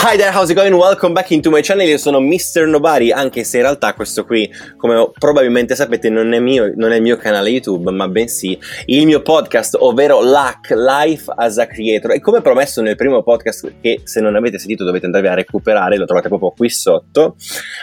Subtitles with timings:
[0.00, 0.72] Hi there, how's it going?
[0.76, 1.84] Welcome back into my channel.
[1.84, 2.68] Io sono Mr.
[2.68, 6.96] Nobody, anche se in realtà questo qui, come probabilmente sapete, non è, mio, non è
[6.96, 8.56] il mio canale YouTube, ma bensì
[8.86, 12.12] il mio podcast, ovvero LAC, Life as a Creator.
[12.12, 15.98] E come promesso nel primo podcast, che se non avete sentito dovete andarvi a recuperare,
[15.98, 17.34] lo trovate proprio qui sotto,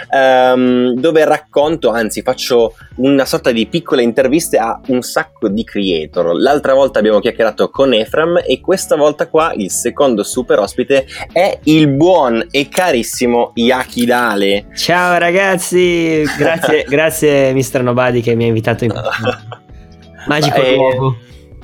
[0.09, 6.33] um, dove racconto, anzi faccio una sorta di piccole interviste a un sacco di creator.
[6.33, 11.59] L'altra volta abbiamo chiacchierato con Efram e questa volta qua il secondo super ospite è
[11.63, 14.67] il buon buon e carissimo Yaki Dale.
[14.75, 17.81] Ciao ragazzi, grazie, grazie Mr.
[17.81, 18.93] Nobody che mi ha invitato in
[20.27, 21.17] magico eh, luogo.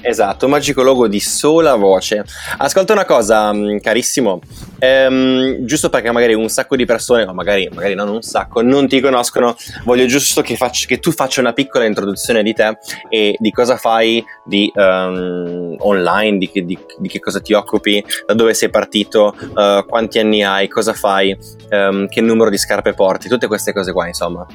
[0.04, 2.26] Esatto, magico logo di sola voce.
[2.58, 4.40] Ascolta una cosa, mm, carissimo,
[4.80, 8.88] ehm, giusto perché magari un sacco di persone, o magari, magari non un sacco, non
[8.88, 12.80] ti conoscono, voglio giusto che, faccia, che tu faccia una piccola introduzione di te
[13.10, 18.34] e di cosa fai di, um, online, di, di, di, che cosa ti occupi, da
[18.34, 21.38] dove sei partito, uh, quanti anni hai, cosa fai,
[21.70, 24.46] um, che numero di scarpe porti, tutte queste cose qua, insomma.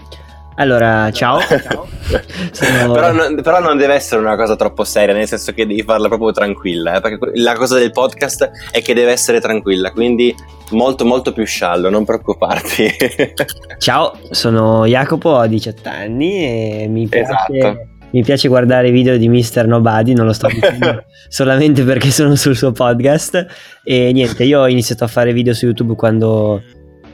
[0.58, 1.40] Allora, ciao.
[1.40, 1.86] ciao.
[2.52, 2.92] Sono...
[2.92, 6.08] però, non, però, non, deve essere una cosa troppo seria, nel senso che devi farla
[6.08, 10.34] proprio tranquilla, eh, perché la cosa del podcast è che deve essere tranquilla, quindi
[10.70, 12.90] molto molto più sciallo, non preoccuparti.
[13.78, 17.32] ciao, sono Jacopo, ho 18 anni e mi piace...
[17.52, 17.88] Esatto.
[18.08, 19.66] Mi piace guardare i video di Mr.
[19.66, 23.46] Nobody, non lo sto dicendo solamente perché sono sul suo podcast.
[23.84, 26.62] E niente, io ho iniziato a fare video su YouTube quando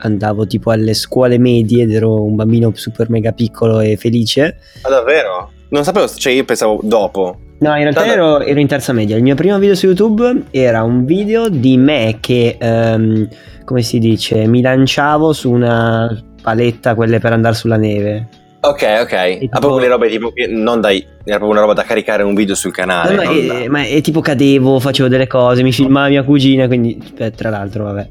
[0.03, 4.57] andavo tipo alle scuole medie ed ero un bambino super mega piccolo e felice.
[4.83, 5.51] Ma davvero?
[5.69, 7.39] Non sapevo, cioè io pensavo dopo.
[7.59, 9.15] No, in realtà ero, ero, in terza media.
[9.15, 13.27] Il mio primo video su YouTube era un video di me che, um,
[13.63, 18.27] come si dice, mi lanciavo su una paletta, quelle per andare sulla neve.
[18.59, 19.13] Ok, ok.
[19.13, 19.59] Ha tipo...
[19.59, 22.55] proprio le robe tipo che non dai, era proprio una roba da caricare un video
[22.55, 23.15] sul canale.
[23.15, 23.69] No, ma, è, da...
[23.69, 27.85] ma è tipo cadevo, facevo delle cose, mi filmava mia cugina, quindi beh, tra l'altro,
[27.85, 28.09] vabbè.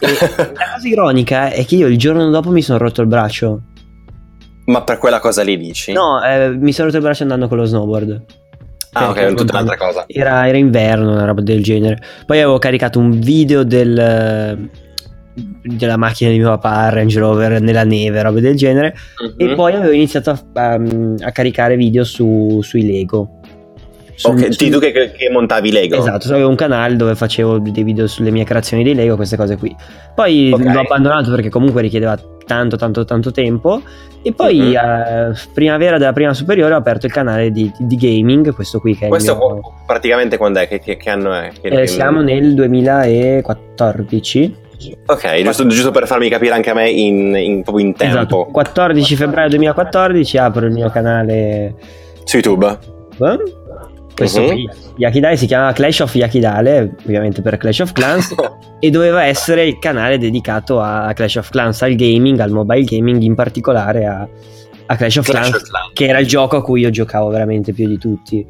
[0.00, 3.60] La cosa ironica è che io il giorno dopo mi sono rotto il braccio.
[4.66, 5.92] Ma per quella cosa lì dici?
[5.92, 8.22] No, eh, mi sono rotto il braccio andando con lo snowboard.
[8.92, 10.04] Ah, ok, è tutta un'altra cosa.
[10.06, 11.98] Era, era, inverno, una roba del genere.
[12.26, 14.68] Poi avevo caricato un video del,
[15.62, 18.94] della macchina di mio papà, Range Rover, nella neve, roba del genere.
[19.18, 19.34] Uh-huh.
[19.36, 19.54] E mhm.
[19.54, 20.80] poi avevo iniziato a, a,
[21.20, 23.39] a caricare video su, sui Lego.
[24.22, 25.96] Ok, su, tu che, che, montavi Lego.
[25.96, 29.56] Esatto, avevo un canale dove facevo dei video sulle mie creazioni di Lego, queste cose
[29.56, 29.74] qui.
[30.14, 30.72] Poi okay.
[30.72, 33.82] l'ho abbandonato perché comunque richiedeva tanto, tanto, tanto tempo.
[34.22, 34.76] E poi mm-hmm.
[34.76, 39.06] a primavera della prima superiore ho aperto il canale di, di gaming, questo qui che
[39.06, 39.60] è Questo mio...
[39.86, 40.68] praticamente quando è?
[40.68, 41.50] Che, che, che anno è?
[41.62, 44.68] Eh, siamo nel 2014.
[45.06, 48.18] Ok, giusto, giusto, per farmi capire anche a me in, in, proprio in tempo.
[48.18, 48.48] Esatto.
[48.50, 51.74] 14 febbraio 2014 apro il mio canale
[52.24, 52.78] su YouTube.
[53.18, 53.59] Eh?
[54.20, 54.94] Questo uh-huh.
[54.96, 58.34] Yakidale si chiama Clash of Yakidale, ovviamente per Clash of Clans,
[58.78, 63.22] e doveva essere il canale dedicato a Clash of Clans, al gaming, al mobile gaming,
[63.22, 64.28] in particolare a,
[64.86, 67.30] a Clash, of, Clash Clans, of Clans, che era il gioco a cui io giocavo
[67.30, 68.46] veramente più di tutti.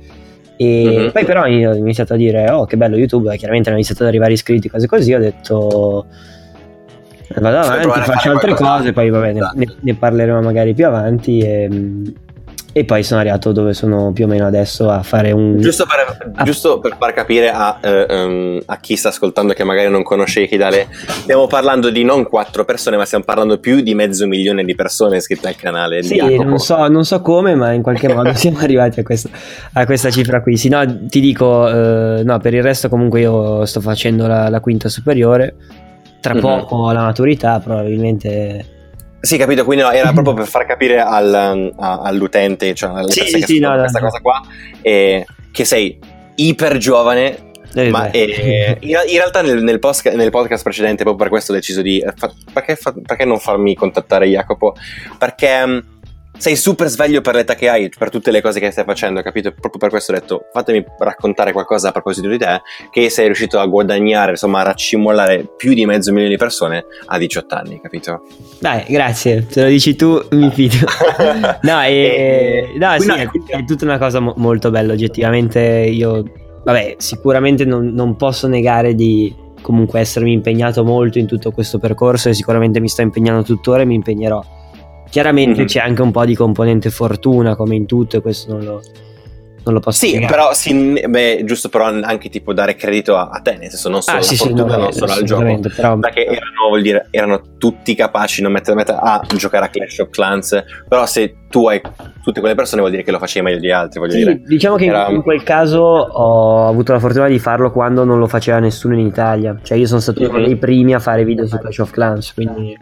[0.57, 1.13] E uh-huh.
[1.13, 4.33] poi però ho iniziato a dire, oh che bello YouTube, chiaramente hanno iniziato ad arrivare
[4.33, 6.07] iscritti, cose così, ho detto
[7.37, 11.39] vado avanti, faccio altre cose, poi vabbè, ne, ne, parleremo magari più avanti.
[11.39, 11.69] E,
[12.73, 15.59] e poi sono arrivato dove sono più o meno adesso a fare un...
[15.61, 16.43] Giusto per, a...
[16.45, 20.43] giusto per far capire a, eh, um, a, chi sta ascoltando che magari non conosce
[20.43, 24.75] Ikidale, stiamo parlando di non quattro persone, ma stiamo parlando più di mezzo milione di
[24.77, 26.03] persone iscritte al canale.
[26.05, 29.31] Sì, non so, non so, come, ma in qualche modo siamo arrivati a, questo,
[29.73, 30.57] a, questa cifra qui.
[30.57, 34.61] Sì, no, ti dico, eh, no, per il resto comunque io sto facendo la, la
[34.61, 35.55] quinta superiore,
[36.21, 36.43] tra mm-hmm.
[36.43, 38.79] poco la maturità probabilmente
[39.21, 43.43] sì, capito, quindi no, era proprio per far capire al, a, all'utente, cioè alle sì,
[43.43, 44.07] sì, no, questa no.
[44.07, 44.43] cosa qua,
[44.83, 45.99] eh, che sei
[46.37, 51.17] iper giovane, eh, ma eh, in, in, realtà nel, nel, post, nel, podcast precedente, proprio
[51.17, 52.05] per questo ho deciso di...
[52.17, 54.75] Fa, perché, fa, perché, non farmi contattare Jacopo?
[55.19, 55.85] Perché
[56.41, 59.51] sei super sveglio per l'età che hai, per tutte le cose che stai facendo, capito?
[59.51, 63.59] Proprio per questo ho detto, fatemi raccontare qualcosa a proposito di te, che sei riuscito
[63.59, 68.23] a guadagnare, insomma, a raccimolare più di mezzo milione di persone a 18 anni, capito?
[68.59, 70.87] Dai, grazie, se lo dici tu mi fido.
[71.61, 73.29] no, e, no sì, è,
[73.59, 76.25] è, tutta una cosa mo- molto bella, oggettivamente io,
[76.65, 82.31] vabbè, sicuramente non, non posso negare di comunque essermi impegnato molto in tutto questo percorso
[82.31, 84.59] e sicuramente mi sto impegnando tuttora e mi impegnerò
[85.11, 85.67] Chiaramente mm-hmm.
[85.67, 88.81] c'è anche un po' di componente fortuna come in tutto e questo non lo,
[89.65, 90.33] non lo posso Sì, spiegare.
[90.33, 94.03] però sì, beh, giusto però anche tipo dare credito a, a te, nel senso non
[94.03, 95.43] solo Ah, sì, sì, fortuna, no, non solo al gioco.
[95.75, 99.99] però- Perché erano, vuol dire, erano tutti capaci non mettere mettere a giocare a Clash
[99.99, 101.81] of Clans, però se tu hai
[102.23, 104.43] tutte quelle persone vuol dire che lo facevi meglio di altri, voglio Sì, dire.
[104.47, 108.21] diciamo che in- Era- in quel caso ho avuto la fortuna di farlo quando non
[108.21, 109.59] lo faceva nessuno in Italia.
[109.61, 110.45] Cioè, io sono stato uno Mhm.
[110.45, 112.33] dei primi a fare video su Clash of Clans.
[112.33, 112.79] Quindi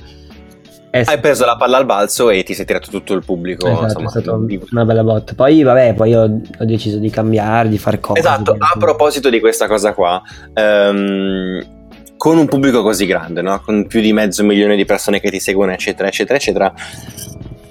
[0.90, 3.85] è, Hai preso la palla al balzo e ti sei tirato tutto il pubblico, esatto,
[3.85, 5.35] insomma, è stata una bella botta.
[5.35, 8.20] Poi, vabbè, poi ho, ho deciso di cambiare, di fare cose.
[8.20, 10.23] Esatto, a proposito di questa cosa qua,
[10.55, 11.76] ehm,
[12.17, 13.61] con un pubblico così grande, no?
[13.61, 16.75] con più di mezzo milione di persone che ti seguono, eccetera, eccetera, eccetera,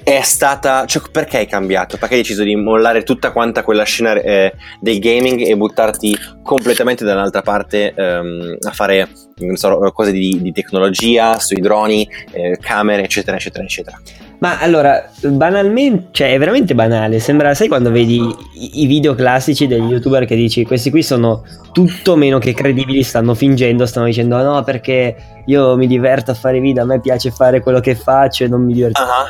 [0.08, 0.86] è stata...
[0.86, 1.98] Cioè, perché hai cambiato?
[1.98, 7.04] Perché hai deciso di mollare tutta quanta quella scena eh, del gaming e buttarti completamente
[7.04, 9.10] da un'altra parte ehm, a fare
[9.40, 14.00] non so, cose di, di tecnologia, sui droni, eh, camere, eccetera, eccetera, eccetera.
[14.40, 17.20] Ma allora, banalmente, cioè è veramente banale.
[17.20, 21.44] Sembra, sai quando vedi i, i video classici degli youtuber che dici questi qui sono
[21.74, 26.62] tutto meno che credibili, stanno fingendo, stanno dicendo no perché io mi diverto a fare
[26.62, 29.02] video, a me piace fare quello che faccio e non mi diverto.
[29.02, 29.26] Ah,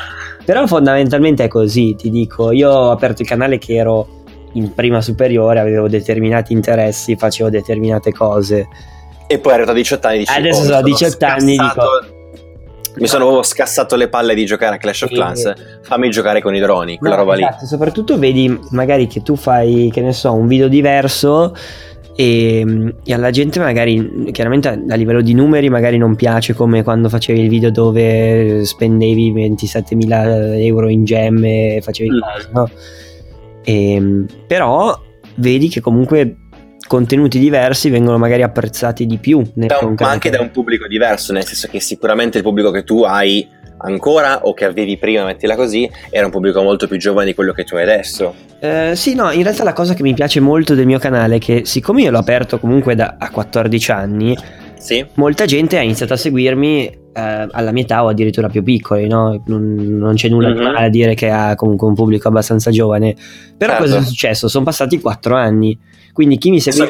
[0.48, 4.08] Però fondamentalmente è così, ti dico, io ho aperto il canale che ero
[4.52, 8.66] in prima superiore, avevo determinati interessi, facevo determinate cose.
[9.26, 11.90] E poi arrivato a 18 anni dici, Adesso "Oh, sono a 18 anni, scassato-
[12.94, 15.10] Mi sono proprio scassato le palle di giocare a Clash of.
[15.10, 15.52] Clans.
[15.82, 17.42] Fammi giocare con i droni, quella No, roba lì.
[17.42, 21.54] esatto, soprattutto vedi magari che tu fai, che ne so, un video diverso
[22.20, 26.82] e, e alla gente magari, chiaramente a, a livello di numeri magari non piace come
[26.82, 32.18] quando facevi il video dove spendevi 27.000 euro in gemme e facevi Mm.
[32.18, 32.70] cose, no?
[33.64, 35.00] Ehm, però
[35.36, 36.38] vedi che comunque
[36.88, 40.88] contenuti diversi vengono magari apprezzati di più nel Da un- ma anche da un pubblico
[40.88, 43.46] diverso, nel senso che sicuramente il pubblico che tu hai
[43.78, 47.52] ancora o che avevi prima, mettila così, era un pubblico molto più giovane di quello
[47.52, 48.34] che tu hai adesso.
[48.60, 51.38] Eh, sì, no, in realtà la cosa che mi piace molto del mio canale è
[51.38, 54.36] che siccome io l'ho aperto comunque da a 14 anni,
[54.78, 55.04] Sì?
[55.14, 59.42] molta gente ha iniziato a seguirmi eh, alla mia età o addirittura più piccoli, no?
[59.46, 60.64] non, non c'è nulla di Mhm.
[60.72, 63.14] male a dire che ha comunque un pubblico abbastanza giovane.
[63.56, 63.84] Però Certo.
[63.86, 64.48] cosa è successo?
[64.48, 65.76] Sono passati 4 anni,
[66.12, 66.86] quindi chi mi seguiva...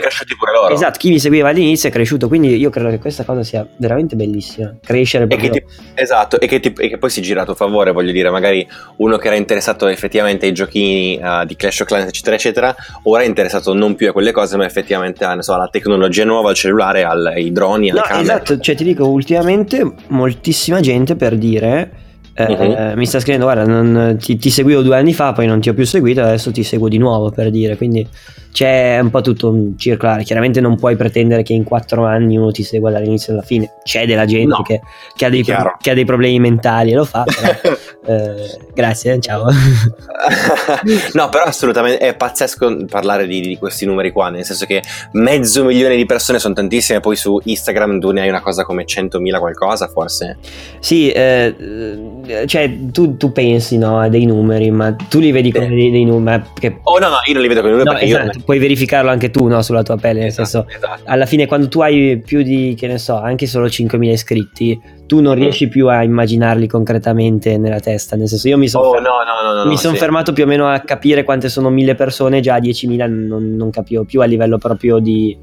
[0.70, 4.16] Esatto, chi mi seguiva all'inizio è cresciuto, quindi io credo che questa cosa sia veramente
[4.16, 4.75] bellissima.
[4.82, 5.66] Crescere E che proprio...
[5.66, 8.31] ti- esatto, e che, ti- e che poi si gira a tuo favore, voglio dire,
[8.31, 8.66] magari
[8.96, 12.74] uno che era interessato effettivamente ai giochini uh, di Clash of Clans, eccetera, eccetera,
[13.04, 16.54] ora è interessato non più a quelle cose, ma effettivamente so, alla tecnologia nuova, al
[16.54, 18.22] cellulare, al- ai droni, alle No, camere.
[18.24, 22.06] esatto, cioè ti dico, ultimamente moltissima gente per dire...
[22.46, 22.93] eh, Mhm.
[22.99, 25.75] mi sta scrivendo guarda non- ti, ti seguivo due anni fa poi non ti ho
[25.75, 27.76] più seguito adesso ti seguo di nuovo per dire.
[27.76, 28.06] Quindi
[28.52, 30.23] c'è un po' tutto un circolare.
[30.25, 33.70] Chiaramente non puoi pretendere che in quattro anni uno ti segua dall'inizio alla fine.
[33.85, 34.81] C'è della gente No, che,
[35.14, 37.76] che ha dei pro- che ha dei problemi mentali e lo fa però,
[38.06, 39.46] eh, grazie eh, ciao.
[41.14, 44.82] No, però assolutamente è pazzesco parlare di, di questi numeri qua, nel senso che
[45.12, 48.84] mezzo milione di persone sono tantissime, poi su Instagram tu ne hai una cosa come
[48.84, 50.38] 100.000 qualcosa forse.
[50.81, 51.99] Sì, eh, eh,
[52.46, 55.75] cioè tu, tu pensi no, a dei numeri, ma tu li vedi come Sì.
[55.75, 56.42] dei, dei numeri.
[56.54, 59.10] Perché, Oh no, no, io non li vedo con i numeri no, esatto, puoi verificarlo
[59.10, 60.25] anche tu no, sulla tua pelle, io...
[60.25, 61.02] nel senso, esatto.
[61.04, 65.20] alla fine quando tu hai più di, che ne so, anche solo 5.000 iscritti, tu
[65.20, 65.40] non Mm.
[65.40, 68.84] riesci più a immaginarli concretamente nella testa, nel senso io mi sono...
[68.88, 70.00] Oh no, no, no, sono sì.
[70.00, 73.70] fermato più o meno a capire quante sono mille persone, già a 10.000 non, non
[73.70, 75.36] capivo più a livello proprio di,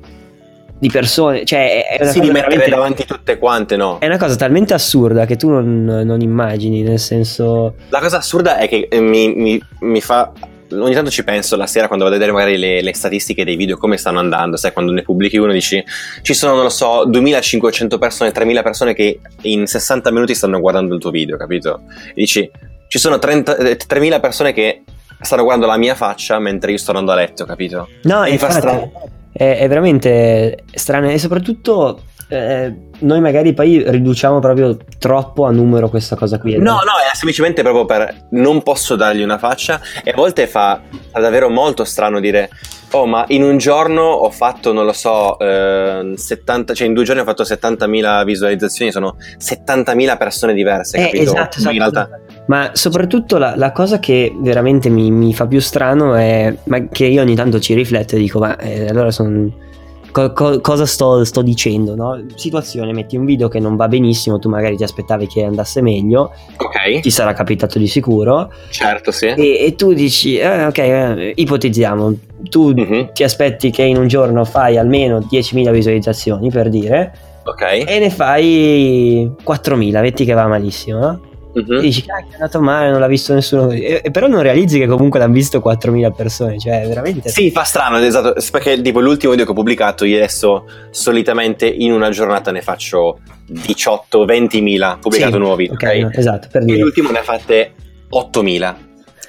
[0.77, 1.45] di persone.
[1.45, 3.97] Cioè, è una, Sì, cosa di mettere veramente- davanti tutte quante, no.
[3.99, 7.75] è una cosa talmente assurda che tu non, non immagini, nel senso...
[7.89, 10.31] La cosa assurda è che eh, mi, mi- mi fa.
[10.71, 13.55] Ogni tanto ci penso la sera quando vado a vedere magari le, le statistiche dei
[13.55, 15.81] video come stanno andando, sai, quando ne pubblichi uno dici
[16.23, 20.95] ci sono, non lo so, 2500 persone, 3000 persone che in 60 minuti stanno guardando
[20.95, 21.81] il tuo video, capito?
[22.09, 22.49] E dici
[22.87, 24.81] ci sono 30 eh, 3000 persone che
[25.21, 27.87] stanno guardando la mia faccia mentre io sto andando a letto, capito?
[28.01, 28.91] No, E mi fa infatti, strano.
[29.37, 35.89] È, è veramente strano e soprattamente eh, noi magari poi riduciamo proprio troppo a numero
[35.89, 36.55] questa cosa qui.
[36.57, 40.81] No, no, è semplicemente proprio per non posso dargli una faccia e a volte fa,
[41.11, 42.49] davvero molto strano dire
[42.91, 47.03] oh ma in un giorno ho fatto, non lo so, eh, 70, cioè in due
[47.03, 51.23] giorni ho fatto 70.000 visualizzazioni, sono 70.000 persone diverse, Eh, capito?
[51.23, 52.09] esatto, In esatto.
[52.47, 57.05] Ma soprattutto la, la cosa che veramente mi, mi fa più strano è ma che
[57.05, 59.49] io ogni tanto ci rifletto e dico, ma eh, allora sono...
[60.11, 61.95] co- co- cosa sto, sto dicendo?
[61.95, 62.23] No?
[62.35, 66.31] Situazione, metti un video che non va benissimo, tu magari ti aspettavi che andasse meglio,
[66.57, 69.25] ok, ti sarà capitato di sicuro, certo, sì.
[69.25, 72.13] e, e tu dici, eh, ok, eh, ipotizziamo,
[72.49, 77.11] tu Mhm, ti aspetti che in un giorno fai almeno 10.000 visualizzazioni per dire
[77.45, 81.19] Ok, e ne fai 4.000, vedi che va malissimo, no?
[81.55, 81.77] Uh-huh.
[81.77, 83.71] E dici, ah, è andato male, non l'ha visto nessuno.
[83.71, 87.29] E, e però non realizzi che comunque l'hanno visto 4.000 persone, cioè veramente...
[87.29, 91.93] Sì, fa strano, esatto, perché tipo l'ultimo video che ho pubblicato, io adesso solitamente in
[91.93, 93.19] una giornata ne faccio
[93.51, 95.71] 18-20.000 pubblicato sì, nuovi, ok?
[95.71, 96.01] okay?
[96.01, 96.77] No, esatto, per dire.
[96.77, 97.73] E l'ultimo ne ha fatte
[98.11, 98.75] 8.000,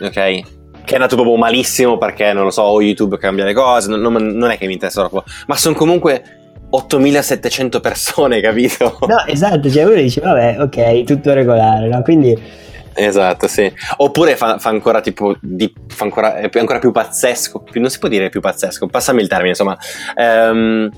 [0.00, 0.10] ok?
[0.12, 4.12] Che è andato proprio malissimo perché, non lo so, o YouTube cambia le cose, non,
[4.12, 6.45] non è che mi interessa troppo, ma sono comunque
[6.76, 8.98] 8700 persone, capito?
[9.06, 12.02] No, esatto, cioè uno dice, vabbè, ok, tutto regolare, no?
[12.02, 12.64] Quindi...
[12.98, 13.70] Esatto, sì.
[13.98, 17.98] Oppure fa, fa ancora tipo, di, fa ancora, è ancora più pazzesco, più, non si
[17.98, 19.76] può dire più pazzesco, passami il termine, insomma.
[20.16, 20.88] Um,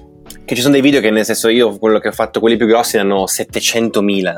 [0.44, 2.66] che ci sono dei video che nel senso io, quello che ho fatto, quelli più
[2.66, 4.36] grossi, ne hanno 700.000.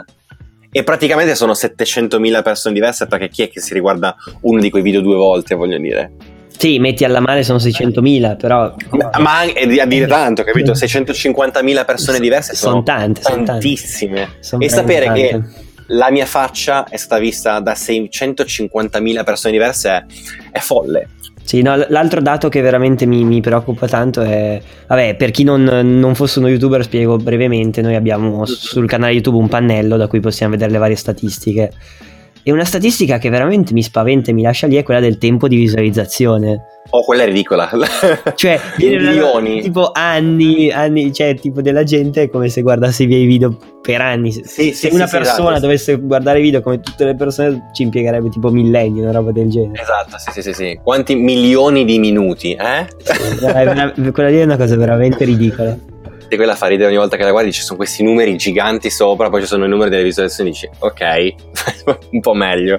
[0.72, 4.82] E praticamente sono 700.000 persone diverse perché chi è che si riguarda uno di quei
[4.82, 6.12] video due volte, voglio dire.
[6.60, 8.74] Sì, metti alla male sono 600.000, però...
[8.90, 10.72] Ma, ma a dire tanto, capito?
[10.72, 14.36] 650.000 persone diverse sono, sono tante, tantissime.
[14.40, 15.20] Sono e sapere tante.
[15.20, 15.42] che
[15.86, 20.04] la mia faccia è stata vista da 650.000 persone diverse è,
[20.52, 21.08] è folle.
[21.42, 25.62] Sì, no, l'altro dato che veramente mi, mi, preoccupa tanto è, vabbè, per chi non,
[25.62, 30.20] non, fosse uno youtuber spiego brevemente, noi abbiamo sul canale YouTube un pannello da cui
[30.20, 31.72] possiamo vedere le varie statistiche
[32.42, 35.48] e una statistica che veramente mi spaventa e mi lascia lì è quella del tempo
[35.48, 36.64] di visualizzazione.
[36.90, 37.68] Oh, quella è ridicola.
[38.34, 39.60] cioè, milioni.
[39.62, 44.00] Tipo anni, anni, cioè, tipo della gente è come se guardasse i miei video per
[44.00, 44.32] anni.
[44.32, 45.60] Sì, se sì, una sì, persona esatto.
[45.60, 49.82] dovesse guardare video come tutte le persone, ci impiegherebbe tipo millenni, una roba del genere.
[49.82, 50.52] Esatto, sì, sì, sì.
[50.52, 50.80] sì.
[50.82, 52.86] Quanti milioni di minuti, eh?
[53.02, 55.76] Sì, quella lì è una cosa veramente ridicola
[56.30, 59.28] e quella fa ridere ogni volta che la guardi, ci sono questi numeri giganti sopra,
[59.28, 61.34] poi ci sono i numeri delle visualizzazioni, dici ok,
[62.12, 62.78] un po' meglio.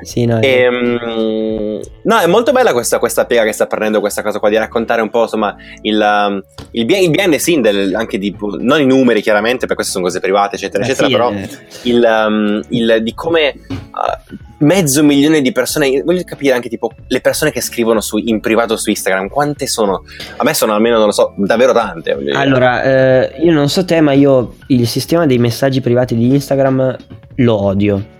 [0.00, 4.22] Sì, no, e, um, no, è molto bella questa, questa, piega che sta prendendo questa
[4.22, 8.16] cosa qua, di raccontare un po' insomma il, um, il, il the scene, del, anche
[8.16, 11.48] di, non i numeri chiaramente, perché queste sono cose private, eccetera, eccetera, sì, però eh.
[11.82, 13.54] il, um, il, di come...
[13.68, 16.02] Uh, mezzo milione di persone.
[16.02, 20.04] Voglio capire anche tipo le persone che scrivono su, in privato su Instagram, quante sono?
[20.36, 22.16] A me sono almeno, non lo so, davvero tante.
[22.32, 26.96] Allora, eh, io non so te, ma io il sistema dei messaggi privati di Instagram
[27.36, 28.16] lo odio.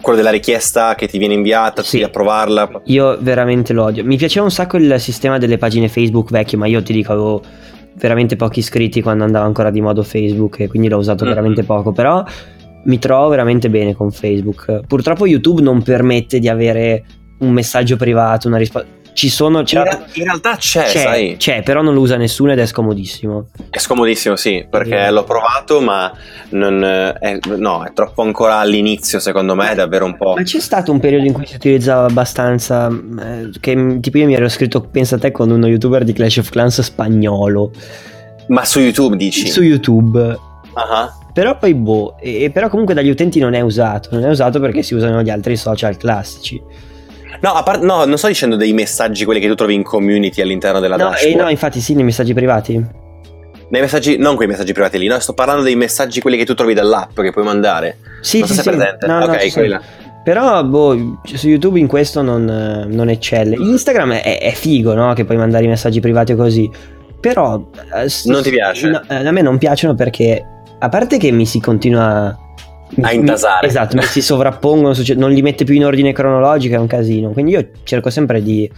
[0.00, 1.92] Quello della richiesta che ti viene inviata, sì.
[1.92, 2.82] devi approvarla.
[2.84, 4.04] Io veramente lo odio.
[4.04, 7.42] Mi piaceva un sacco il sistema delle pagine Facebook vecchie, ma io ti dico, avevo
[7.94, 11.32] veramente pochi iscritti quando andava ancora di modo Facebook e quindi l'ho usato mm-hmm.
[11.32, 11.92] veramente poco.
[11.92, 12.22] Però
[12.84, 14.80] mi trovo veramente bene con Facebook.
[14.86, 17.04] Purtroppo YouTube non permette di avere
[17.38, 19.02] un messaggio privato, una risposta.
[19.14, 19.62] Ci sono.
[19.62, 21.36] C'è, in, in, realtà c'è, c'è, sai.
[21.38, 23.46] C'è, però non lo usa nessuno ed è scomodissimo.
[23.70, 26.12] È scomodissimo, sì, perché l'ho provato, ma
[26.50, 30.34] non, è, no, è troppo ancora all'inizio, secondo me, è davvero un po'.
[30.34, 32.88] Ma c'è stato un periodo in cui si utilizzava abbastanza.
[32.88, 36.38] Eh, che tipo io mi ero scritto, pensa a te, con uno youtuber di Clash
[36.38, 37.70] of Clans spagnolo.
[38.48, 39.46] Ma su YouTube dici?
[39.46, 40.18] Su YouTube.
[40.18, 41.23] Uh-huh.
[41.34, 44.84] Però poi boh, e, però comunque dagli utenti non è usato, non è usato perché
[44.84, 46.62] si usano gli altri social classici.
[47.40, 50.78] No, part- no, non sto dicendo dei messaggi quelli che tu trovi in community all'interno
[50.78, 51.36] della no, dashboard.
[51.36, 52.74] Eh, no, infatti sì, nei messaggi privati.
[53.68, 56.54] Nei messaggi, non quei messaggi privati lì, no, sto parlando dei messaggi quelli che tu
[56.54, 57.98] trovi dall'app che puoi mandare.
[58.20, 58.68] Sì, non sì, so sì.
[58.68, 59.06] presente.
[59.08, 59.82] No, ok, no, quella.
[60.22, 62.44] Però, boh, su YouTube in questo non,
[62.88, 63.56] non eccelle.
[63.56, 65.12] Instagram è, è, figo, no?
[65.14, 66.70] Che puoi mandare i messaggi privati così.
[67.18, 67.70] Però...
[67.92, 68.88] Eh, non ti piace?
[68.88, 72.38] No, eh, a me non piacciono perché a parte che mi si continua
[73.00, 73.66] a intasare.
[73.66, 77.30] Mi, esatto, mi si sovrappongono, non li mette più in ordine cronologico, è un casino.
[77.30, 78.70] Quindi io cerco sempre di.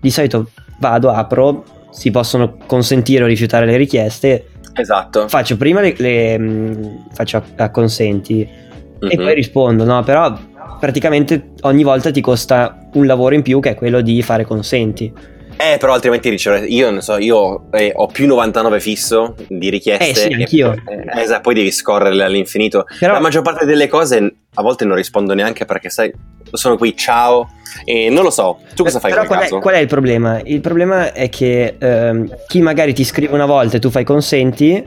[0.00, 0.48] Di solito
[0.80, 4.46] vado, apro, si possono consentire o rifiutare le richieste.
[4.74, 5.28] Esatto.
[5.28, 5.94] Faccio prima le.
[5.96, 9.10] le mm, faccio a, a consenti mm-hmm.
[9.10, 10.02] e poi rispondo, no?
[10.02, 10.36] Però
[10.80, 15.12] praticamente ogni volta ti costa un lavoro in più che è quello di fare consenti.
[15.56, 16.66] Eh, però altrimenti ricevere.
[16.66, 20.10] Io non so, io eh, ho più 99 fisso di richieste.
[20.10, 20.72] Eh sì, anch'io.
[20.72, 22.84] Eh, esatto, poi devi scorrerle all'infinito.
[22.98, 23.12] Però...
[23.12, 26.12] La maggior parte delle cose a volte non rispondo neanche perché sai,
[26.50, 27.50] sono qui, ciao.
[27.84, 30.40] E non lo so, tu cosa fai Però qual è, qual è, il problema?
[30.44, 34.84] Il problema è che ehm, chi magari ti scrive una volta e tu fai consenti,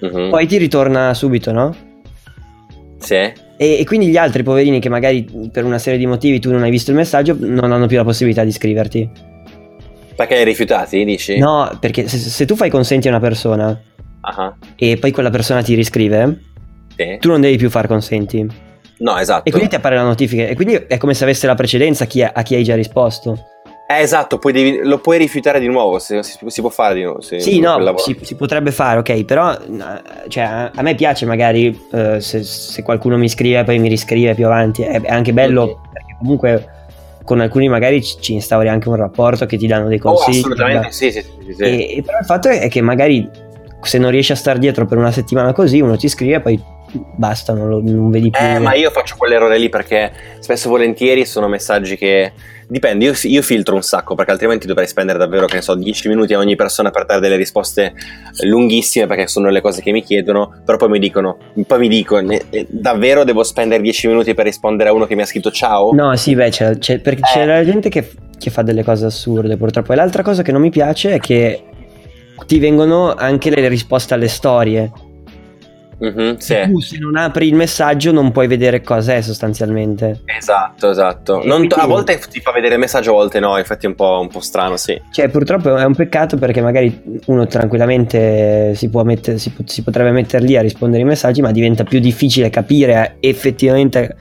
[0.00, 0.30] uh-huh.
[0.30, 1.76] poi ti ritorna subito, no?
[2.98, 3.14] Sì.
[3.14, 6.64] E, e, quindi gli altri poverini che magari per una serie di motivi tu non
[6.64, 9.32] hai visto il messaggio non hanno più la possibilità di scriverti.
[10.14, 11.38] Perché hai rifiutati, dici?
[11.38, 14.52] No, perché se, se tu fai consenti a una persona uh-huh.
[14.76, 16.40] e poi quella persona ti riscrive,
[16.96, 17.16] sì.
[17.18, 18.46] tu non devi più far consenti.
[18.98, 19.48] No, esatto.
[19.48, 20.44] E quindi ti appare la notifica.
[20.44, 23.48] E quindi è come se avesse la precedenza a chi, a chi hai già risposto.
[23.86, 27.20] Eh, esatto, devi, lo puoi rifiutare di nuovo, si, si, può fare di nuovo.
[27.20, 29.54] sì, no, si, si, potrebbe fare, ok, però
[30.28, 34.34] cioè, a, me piace magari uh, se, se, qualcuno mi scrive e poi mi riscrive
[34.34, 35.76] più avanti, è, è anche bello okay.
[35.92, 36.73] perché comunque
[37.24, 40.36] con alcuni magari ci instauri anche un rapporto che ti danno dei oh, consigli.
[40.36, 41.62] Oh, assolutamente, sì, sì, sì, sì.
[41.62, 43.28] E, e, però il fatto è che magari
[43.80, 46.62] se non riesci a star dietro per una settimana così, uno ti scrive e poi
[47.16, 48.40] basta, non, lo, non vedi più.
[48.40, 52.32] Eh, ma io faccio quell'errore lì perché spesso e volentieri sono messaggi che
[52.68, 56.08] Dipende, io, io, filtro un sacco perché altrimenti dovrei spendere davvero, che ne so, 10
[56.08, 57.94] minuti a ogni persona per dare delle risposte
[58.42, 62.20] lunghissime perché sono le cose che mi chiedono, però poi mi dicono, poi mi dico,
[62.68, 65.92] davvero devo spendere 10 minuti per rispondere a uno che mi ha scritto ciao?
[65.92, 67.32] No, sì, beh, c'è, c'è perché eh.
[67.32, 69.92] c'è la gente che, che fa delle cose assurde purtroppo.
[69.92, 71.62] E l'altra cosa che non mi piace è che
[72.46, 74.90] ti vengono anche le risposte alle storie.
[76.02, 76.56] Mm-hmm, sì.
[76.64, 80.20] Tu se non apri il messaggio non puoi vedere cosa è sostanzialmente.
[80.24, 81.40] Esatto, esatto.
[81.40, 81.74] Quindi...
[81.76, 84.28] a volte ti fa vedere il messaggio, a volte no, infatti è un po', un
[84.28, 85.00] po', strano, sì.
[85.10, 90.10] Cioè purtroppo è un peccato perché magari uno tranquillamente si, può mettere, si, si potrebbe
[90.10, 94.16] mettere lì a rispondere ai messaggi, ma diventa più difficile capire effettivamente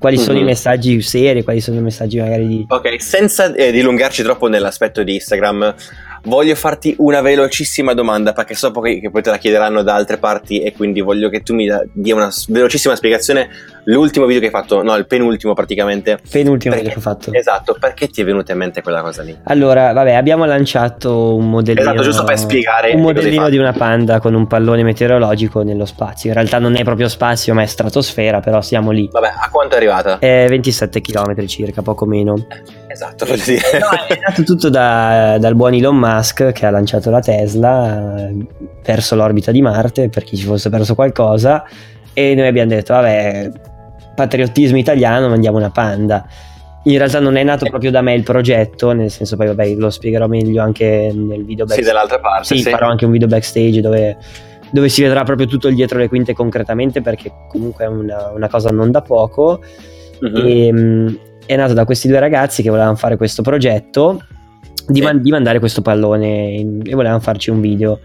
[0.00, 0.42] quali sono mm-hmm.
[0.42, 2.64] i messaggi seri, quali sono i messaggi magari di...
[2.66, 5.74] Ok, senza eh, dilungarci troppo nell'aspetto di Instagram,
[6.22, 10.16] voglio farti una velocissima domanda perché so che, che poi te la chiederanno da altre
[10.16, 13.50] parti e quindi voglio che tu mi dia una velocissima spiegazione.
[13.84, 16.18] L'ultimo video che hai fatto, no, il penultimo praticamente.
[16.30, 17.32] Penultimo perché, video che ho fatto.
[17.32, 19.36] Esatto, perché ti è venuta in mente quella cosa lì?
[19.44, 21.90] Allora, vabbè, abbiamo lanciato un modellino.
[21.90, 22.92] Esatto, giusto per spiegare.
[22.92, 26.28] Un modellino di una panda con un pallone meteorologico nello spazio.
[26.28, 29.08] In realtà non è proprio spazio, ma è stratosfera, però siamo lì.
[29.10, 30.18] Vabbè, a quanto è arrivata?
[30.18, 32.46] È 27 km circa, poco meno.
[32.86, 33.78] Esatto, voglio dire.
[33.78, 38.36] No, è nato tutto da, dal buon Elon Musk che ha lanciato la Tesla eh,
[38.84, 41.64] verso l'orbita di Marte per chi ci fosse perso qualcosa
[42.12, 43.50] e noi abbiamo detto vabbè
[44.20, 46.26] patriottismo italiano mandiamo una panda
[46.84, 49.90] in realtà non è nato proprio da me il progetto nel senso poi vabbè lo
[49.90, 52.70] spiegherò meglio anche nel video backstage sì dall'altra parte sì, sì.
[52.70, 54.16] farò anche un video backstage dove,
[54.70, 58.48] dove, si vedrà proprio tutto il dietro le quinte concretamente perché comunque è una, una
[58.48, 59.62] cosa non da poco
[60.20, 60.36] uh-huh.
[60.36, 64.22] e, è nato da questi due ragazzi che volevano fare questo progetto
[64.86, 68.00] di, man- di mandare questo pallone in- e volevano farci un video.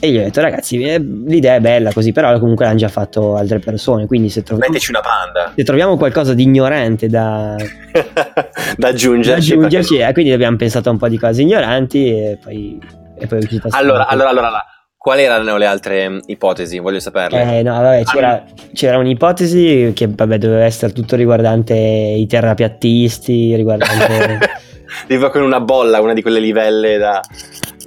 [0.00, 3.34] E gli ho detto, ragazzi, eh, l'idea è bella così, però comunque l'hanno già fatto
[3.34, 4.06] altre persone.
[4.06, 5.52] Quindi se troviamo, una panda.
[5.56, 7.56] Se troviamo qualcosa di ignorante da,
[8.76, 10.08] da aggiungerci, da aggiungerci perché...
[10.08, 12.78] eh, quindi abbiamo pensato a un po' di cose ignoranti e poi,
[13.18, 14.64] e poi allora, allora, allora, allora,
[14.96, 16.78] quali erano le altre mm, ipotesi?
[16.78, 17.58] Voglio saperle.
[17.58, 24.38] Eh, no, vabbè, c'era, c'era, un'ipotesi che vabbè, doveva essere tutto riguardante i terrapiattisti, riguardante
[25.08, 27.20] tipo con una bolla, una di quelle livelle da,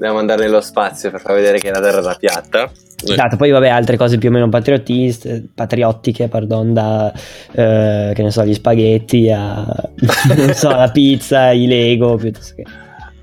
[0.07, 2.71] da mandare nello spazio per far vedere che la Terra era piatta.
[3.03, 7.11] Esatto, poi vabbè altre cose più o meno patriottiche, pardon, da
[7.51, 9.65] eh, che ne so, gli spaghetti a
[10.35, 12.63] non so, la pizza, i Lego, piuttosto che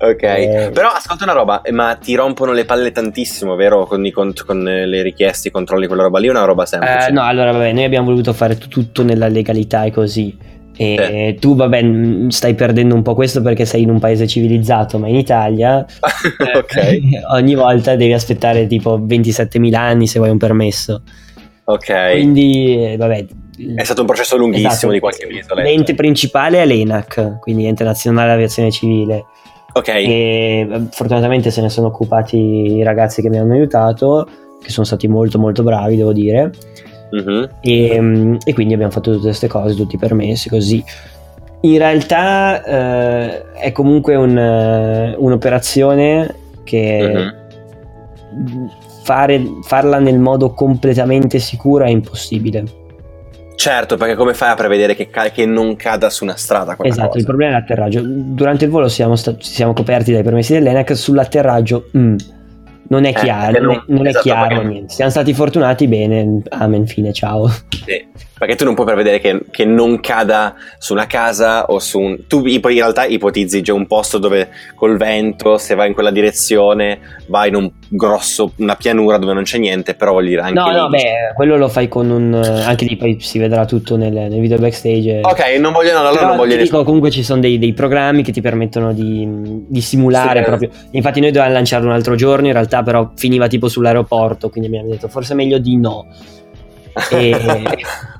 [0.01, 0.71] Ok, eh...
[0.73, 3.85] però ascolta una roba, ma ti rompono le palle tantissimo, vero?
[3.85, 7.09] Con, i cont- con le richieste, i controlli, quella roba lì, è una roba semplice?
[7.09, 10.37] Eh, no, allora vabbè, noi abbiamo voluto fare tutto nella legalità e così.
[10.81, 11.83] E tu, vabbè,
[12.29, 15.85] stai perdendo un po' questo perché sei in un paese civilizzato, ma in Italia
[16.55, 17.01] okay.
[17.35, 21.01] ogni volta devi aspettare tipo 27.000 anni se vuoi un permesso.
[21.65, 22.11] Ok.
[22.11, 23.25] Quindi, vabbè.
[23.75, 24.91] È stato un processo lunghissimo esatto.
[24.93, 25.53] di qualche mese.
[25.55, 29.25] L'ente principale è l'ENAC, quindi Ente Nazionale Aviazione Civile.
[29.73, 29.89] Ok.
[29.89, 34.25] E fortunatamente se ne sono occupati i ragazzi che mi hanno aiutato,
[34.63, 36.51] che sono stati molto molto bravi, devo dire.
[37.11, 37.49] Uh-huh.
[37.61, 40.83] E, e, quindi abbiamo fatto tutte queste cose, tutti i permessi, così.
[41.61, 47.33] In realtà eh, è comunque un, uh, un'operazione che
[48.33, 48.69] uh-huh.
[49.03, 52.63] fare, farla nel modo completamente sicuro è impossibile.
[53.55, 56.77] Certo, perché come fai a prevedere che, ca- che non cada su una strada?
[56.79, 57.19] Esatto, cosa?
[57.19, 58.01] il problema è l'atterraggio.
[58.05, 61.89] Durante il volo siamo, sta- siamo coperti dai permessi dell'ENAC, sull'atterraggio...
[61.97, 62.15] Mm,
[62.89, 64.93] non è eh, chiaro, eh, non, non esatto, è chiaro niente.
[64.93, 67.47] Siamo stati fortunati, bene, amen, fine, ciao.
[67.47, 71.99] Sì, perché tu non puoi prevedere che, che, non cada su una casa o su
[71.99, 72.27] un...
[72.27, 76.99] Tu in realtà ipotizzi già un posto dove col vento, se vai in quella direzione,
[77.27, 80.69] vai in un grosso, una pianura dove non c'è niente, però voglio dire anche No,
[80.69, 82.33] lì, no, beh, quello lo fai con un...
[82.33, 85.21] anche lì poi si vedrà tutto nel, nel video backstage.
[85.23, 85.93] Ok, non voglio...
[85.93, 86.55] No, allora non voglio...
[86.55, 89.27] Dico, comunque ci sono dei, dei, programmi che ti permettono di,
[89.67, 90.69] di simulare sì, proprio...
[90.91, 94.89] Infatti noi dovevamo lanciarlo un altro giorno, in realtà però finiva tipo sull'aeroporto, quindi abbiamo
[94.89, 96.05] detto forse è meglio di no.
[97.11, 97.31] E...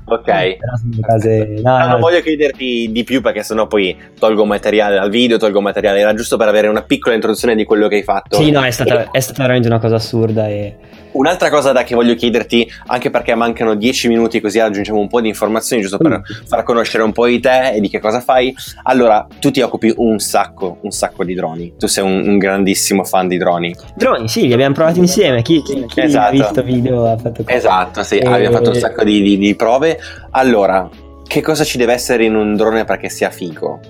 [0.04, 0.56] ok.
[1.00, 1.60] Cose...
[1.62, 5.60] No, no, non voglio chiederti di più perché sennò poi tolgo materiale dal video, tolgo
[5.60, 6.00] materiale.
[6.00, 8.36] Era giusto per avere una piccola introduzione di quello che hai fatto.
[8.36, 9.08] Sì, no, è stata, e...
[9.12, 10.76] è stata veramente una cosa assurda e
[11.12, 15.20] Un'altra cosa da che voglio chiederti, anche perché mancano 10 minuti così aggiungiamo un po'
[15.20, 16.46] di informazioni giusto per mm.
[16.46, 18.54] far conoscere un po' di te e di che cosa fai.
[18.84, 21.74] Allora, tu ti occupi un sacco, un sacco di droni.
[21.78, 23.74] Tu sei un, un grandissimo fan di droni.
[23.94, 25.42] Droni, sì, li abbiamo provati insieme.
[25.42, 26.26] Chi, chi, chi esatto.
[26.26, 27.56] ha visto video ha fatto così.
[27.56, 28.26] Esatto, sì, e...
[28.26, 29.98] abbiamo fatto un sacco di, di, di prove.
[30.30, 30.88] Allora,
[31.26, 33.80] che cosa ci deve essere in un drone perché sia figo?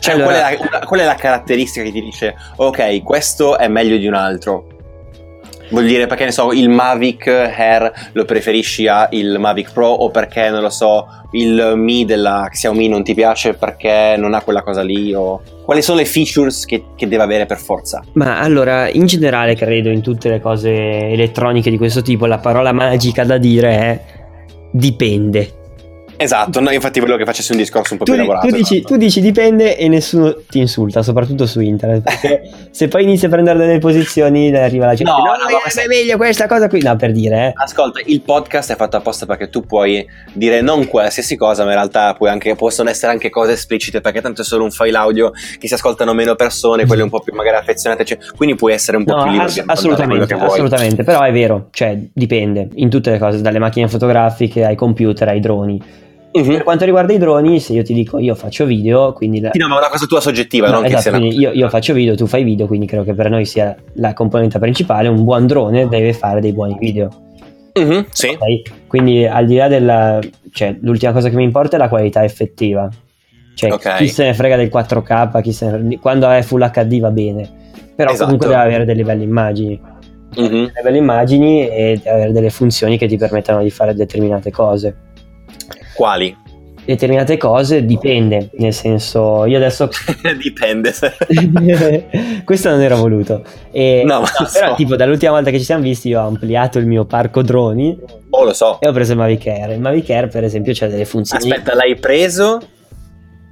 [0.00, 0.26] Cioè, allora...
[0.26, 4.06] qual, è la, qual, è la, caratteristica che ti dice, ok, questo è meglio di
[4.06, 4.77] un altro?
[5.70, 10.48] Vuol dire perché ne so, il Mavic Air lo preferisci al Mavic Pro o perché
[10.48, 14.82] non lo so, il Mi della Xiaomi non ti piace perché non ha quella cosa
[14.82, 18.02] lì o quali sono le features che, che deve avere per forza?
[18.14, 22.72] Ma allora, in generale credo in tutte le cose elettroniche di questo tipo la parola
[22.72, 24.00] magica da dire è
[24.72, 25.52] dipende
[26.20, 28.48] Esatto, no, infatti volevo che facessi un discorso un po' tu, più elaborato.
[28.48, 28.94] Tu dici, esatto.
[28.94, 32.02] tu dici, dipende e nessuno ti insulta, soprattutto su internet.
[32.02, 35.12] Perché se poi inizi a prendere delle posizioni, arriva la gente.
[35.12, 36.82] No, No, no, no, è se- meglio questa cosa qui.
[36.82, 37.52] No, per dire, eh.
[37.54, 41.76] Ascolta, il podcast è fatto apposta perché tu puoi dire non qualsiasi cosa, ma in
[41.76, 45.30] realtà puoi anche- possono essere anche cose esplicite, perché tanto è solo un file audio
[45.58, 48.96] che si ascoltano meno persone, quelle un po' più magari affezionate, cioè, quindi puoi essere
[48.96, 51.04] un po' No, più libero ass- assolutamente, assolutamente.
[51.04, 55.38] Però è vero, cioè dipende in tutte le cose, dalle macchine fotografiche ai computer ai
[55.38, 56.06] droni.
[56.32, 56.44] Mhm.
[56.52, 59.58] Per quanto riguarda i droni, se io ti dico io faccio video, quindi la- Sì,
[59.58, 61.94] no, ma è una cosa tua soggettiva, No, non che esatto, quindi io, io faccio
[61.94, 65.08] video, tu fai video, quindi credo che per noi sia la componente principale.
[65.08, 67.08] Un buon drone deve fare dei buoni video.
[67.74, 68.28] Mhm, sì.
[68.28, 68.86] ok?
[68.88, 70.18] Quindi al di là della...
[70.52, 72.88] cioè l'ultima cosa che mi importa è la qualità effettiva.
[73.54, 73.96] Cioè Ok.
[73.96, 75.98] chi se ne frega del 4K, chi se ne...
[75.98, 77.48] quando è Full HD va bene.
[77.96, 78.24] Però Esatto.
[78.24, 79.80] comunque deve avere delle belle immagini.
[80.36, 80.48] Mhm.
[80.48, 84.94] Delle belle immagini e deve avere delle funzioni che ti permettano di fare determinate cose.
[85.98, 86.36] Quali?
[86.84, 89.88] Determinate cose dipende, nel senso io adesso
[90.40, 90.94] Dipende.
[92.44, 93.42] questo non era voluto.
[93.72, 94.74] E, No, ma però, so.
[94.76, 97.98] tipo, dall'ultima volta che ci siamo visti, io ho ampliato il mio parco droni
[98.30, 98.78] Oh, lo so.
[98.80, 99.70] e ho preso il Mavic Air.
[99.72, 101.50] Il Mavic Air, per esempio, c'ha delle funzioni.
[101.50, 102.58] Aspetta, l'hai preso?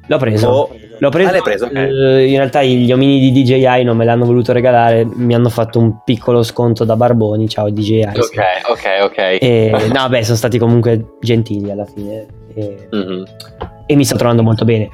[0.07, 0.49] L'ho preso.
[0.49, 1.37] o- L'ho preso.
[1.37, 1.75] Ah, preso, ok.
[1.75, 5.79] eh, in realtà gli omini di DJI non me l'hanno voluto regalare, mi hanno fatto
[5.79, 7.49] un piccolo sconto da Barboni.
[7.49, 8.03] Ciao DJI.
[8.17, 8.39] Ok,
[8.71, 9.19] ok, ok.
[9.41, 12.27] E, no, beh, sono stati comunque gentili alla fine.
[12.55, 13.25] E, Mhm.
[13.87, 14.89] e mi sto trovando molto bene.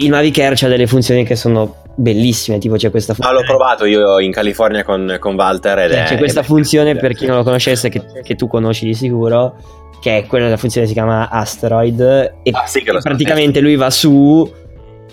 [0.00, 3.40] Il Mavic Air c'ha delle funzioni che sono bellissime, tipo c'è questa No, funzione.
[3.46, 6.06] l'ho provato io in California con, con Walter ed Cioè, è...
[6.06, 9.54] c'è questa è- funzione per chi non lo conoscesse, che, che tu conosci di sicuro,
[10.00, 12.00] che è quella della funzione che si chiama Asteroid.
[12.42, 13.08] E Ah, sì che lo so.
[13.08, 14.50] praticamente lui va su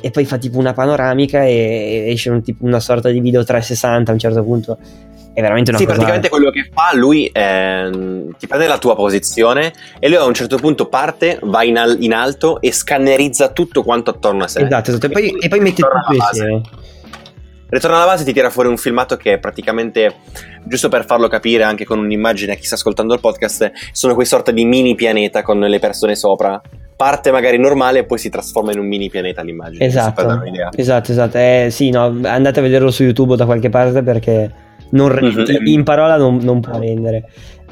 [0.05, 4.11] e poi fa tipo una panoramica e esce un, tipo una sorta di video 360
[4.11, 4.77] a un certo punto.
[5.33, 5.95] È veramente una Sì, cosa.
[5.95, 7.89] praticamente quello che fa lui è,
[8.37, 11.97] ti prende la tua posizione e lui a un certo punto parte, va in, al-
[12.01, 14.63] in alto e scannerizza tutto quanto attorno a sé.
[14.65, 15.05] Esatto, esatto.
[15.05, 16.61] E poi, e poi mette tutto insieme.
[17.73, 20.13] Ritorna alla base ti tira fuori un filmato che è praticamente,
[20.63, 24.27] giusto per farlo capire anche con un'immagine a chi sta ascoltando il podcast, sono quei
[24.27, 26.62] sorta di mini pianeta con le persone sopra.
[26.95, 29.83] Parte magari normale e poi si trasforma in un mini pianeta l'immagine.
[29.86, 30.21] Esatto,
[30.75, 31.38] esatto, esatto.
[31.39, 34.51] Eh, sì, no, andate a vederlo su YouTube da qualche parte perché
[34.91, 35.45] non Mhm.
[35.47, 37.23] in- in parola non, non può rendere.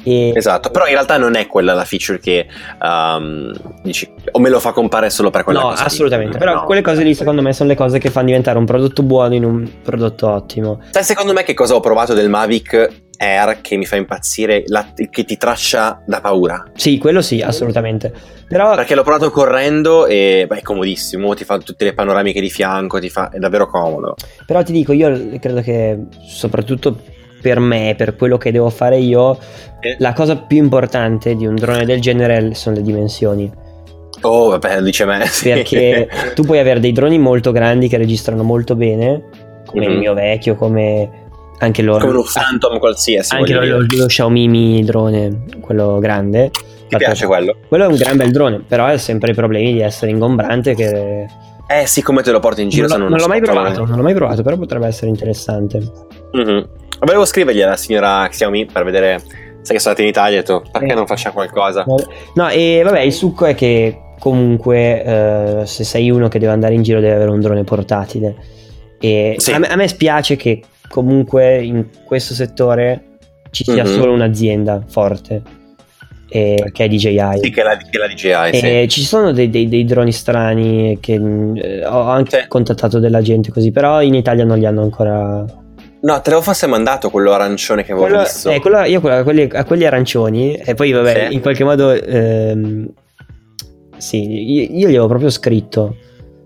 [0.04, 2.46] E, Esatto, però in realtà non è quella la feature che
[2.80, 5.80] um, dici, o me lo fa compare solo per quella no, cosa.
[5.82, 5.86] lì.
[5.86, 6.38] assolutamente.
[6.38, 6.64] Però No.
[6.64, 9.44] quelle cose lì, secondo me, sono le cose che fanno diventare un prodotto buono in
[9.44, 10.80] un prodotto ottimo.
[10.90, 14.92] Sai, secondo me che cosa ho provato del Mavic Air che mi fa impazzire, La-
[15.08, 16.64] che ti traccia da paura.
[16.74, 18.12] Sì, quello sì, assolutamente.
[18.48, 22.50] Però Perché l'ho provato correndo e beh, è comodissimo, ti fa tutte le panoramiche di
[22.50, 24.16] fianco, ti fa, è davvero comodo.
[24.44, 26.98] Però ti dico, io credo che soprattutto
[27.42, 29.36] per me, per quello che devo fare io,
[29.80, 29.96] Eh.
[29.98, 33.50] la cosa più importante di un drone del genere sono le dimensioni.
[34.22, 35.26] Oh, vabbè, dice me.
[35.26, 35.48] sì.
[35.50, 39.24] Perché tu puoi avere dei droni molto grandi che registrano molto bene,
[39.66, 39.98] come il Mhm.
[39.98, 41.10] mio vecchio, come
[41.58, 43.34] anche lo, Come un Phantom qualsiasi.
[43.34, 46.50] anche lo, lo, Xiaomi Mi drone, quello grande.
[46.88, 47.56] Ti piace quello?
[47.68, 51.26] Quello è un gran bel drone, però ha sempre i problemi di essere ingombrante che...
[51.66, 52.82] Eh sì, come te lo porti in giro?
[52.86, 55.80] non, se non non l'ho mai provato, non l'ho mai provato, però potrebbe essere interessante.
[57.04, 59.20] Volevo scrivergli alla signora Xiaomi per vedere
[59.62, 60.94] se è stata in Italia e ho detto perché Eh.
[60.94, 61.84] non faccia qualcosa.
[62.34, 66.74] No, e vabbè, il succo è che comunque eh, se sei uno che deve andare
[66.74, 68.36] in giro deve avere un drone portatile.
[69.00, 69.50] E Sì.
[69.52, 73.02] a, me, a me spiace che comunque in questo settore
[73.50, 73.90] ci sia Mhm.
[73.98, 75.42] solo un'azienda forte,
[76.28, 77.38] e- che è DJI.
[77.42, 78.88] Sì, che la, che la DJI, sì.
[78.88, 81.14] Ci sono dei, dei- dei droni strani che
[81.54, 82.46] eh, ho anche Sì.
[82.48, 85.44] contattato della gente così, però in Italia non li hanno ancora.
[86.02, 88.50] No, te l'avevo forse mandato quello arancione che avevo Quello- visto.
[88.50, 91.34] eh, quello- io quello- a, quelli, a quelli arancioni, e poi vabbè, Sì.
[91.34, 91.92] in qualche modo.
[91.92, 92.88] ehm,
[93.98, 95.96] sì, io, io gli avevo proprio scritto.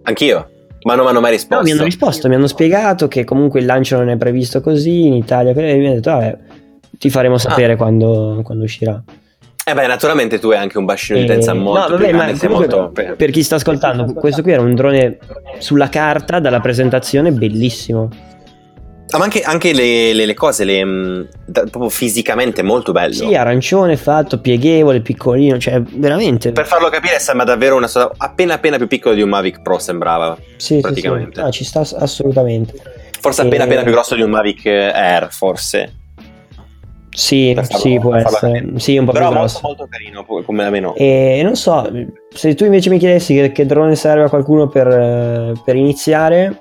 [0.02, 0.50] Anch'io.
[0.82, 1.56] Ma non mi hanno mai risposto.
[1.56, 5.06] No, mi hanno risposto, mi hanno spiegato che comunque il lancio non è previsto così
[5.06, 5.50] in Italia.
[5.52, 6.38] E mi hanno detto, vabbè,
[6.98, 7.76] ti faremo sapere Ah.
[7.76, 9.02] quando, quando uscirà.
[9.68, 12.32] Eh beh, naturalmente tu hai anche un bacino di Eh, utenza molto no, vabbè, ma
[12.48, 12.92] molto...
[12.92, 15.18] per chi sta ascoltando, questo qui era un drone
[15.58, 18.08] sulla carta, dalla presentazione, bellissimo.
[19.10, 23.12] Ah, ma anche, anche le, le- le cose, le, da- proprio fisicamente molto bello.
[23.14, 26.50] Sì, arancione fatto, pieghevole, piccolino, cioè veramente.
[26.50, 29.78] Per farlo capire sembra davvero una cosa appena appena più piccolo di un Mavic Pro
[29.78, 30.36] sembrava.
[30.56, 31.36] sì, sì, praticamente.
[31.36, 31.40] sì.
[31.40, 32.74] No, ci sta ass- assolutamente.
[33.20, 35.92] Forse E- appena appena più grosso di un Mavic Air, forse.
[37.10, 38.72] Sì, farlo, sì, può essere.
[38.76, 40.94] Sì, un po' Però più molto, molto carino, come la meno.
[40.96, 41.90] E non so,
[42.28, 46.60] se tu invece mi chiedessi che, che drone serve a qualcuno per, eh, per iniziare,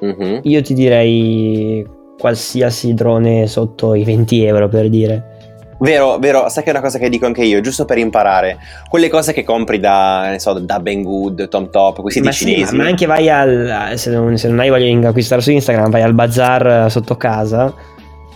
[0.00, 0.40] Mhm.
[0.42, 1.86] io ti direi
[2.18, 5.36] qualsiasi drone sotto i 20 euro per dire.
[5.80, 8.58] Vero, vero, sai che è una cosa che dico anche io, giusto per imparare.
[8.88, 12.44] Quelle cose che compri da, ne so, da Banggood, Tom Top, quei siti Ma, sì,
[12.46, 12.74] cinesi.
[12.74, 13.92] ma anche vai al.
[13.94, 17.16] Se non, se non hai voglia di acquistare su Instagram, vai al bazar eh, sotto
[17.16, 17.72] casa.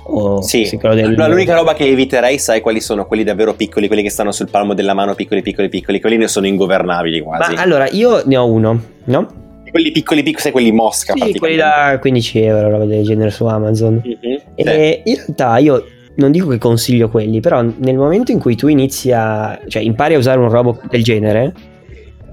[0.05, 3.07] O Sì, sì, del- l'unica roba che eviterei, sai quali sono?
[3.07, 6.01] Quelli davvero piccoli, quelli che stanno sul palmo della mano, piccoli, piccoli, piccoli.
[6.01, 7.55] Quelli ne sono ingovernabili quasi.
[7.55, 9.27] Ma allora, io ne ho uno, no?
[9.73, 11.15] Quelli piccoli, piccoli, quelli mosca.
[11.17, 13.95] Sì, quelli da 15 euro, roba del genere su Amazon.
[14.05, 14.41] Mhm, sì.
[14.55, 15.85] E in realtà io
[16.17, 19.59] non dico che consiglio quelli, però nel momento in cui tu inizi a.
[19.67, 21.55] cioè impari a usare un robot del genere,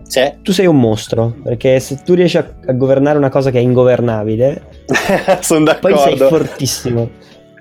[0.04, 0.22] Sì.
[0.44, 1.36] tu sei un mostro.
[1.42, 4.62] Perché se tu riesci a, a governare una cosa che è ingovernabile,
[5.40, 6.28] sono poi sei d'accordo.
[6.28, 7.10] fortissimo.